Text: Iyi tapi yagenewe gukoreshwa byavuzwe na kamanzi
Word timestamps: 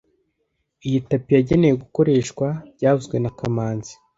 Iyi 0.87 0.99
tapi 1.09 1.29
yagenewe 1.37 1.75
gukoreshwa 1.83 2.47
byavuzwe 2.75 3.15
na 3.19 3.31
kamanzi 3.37 3.93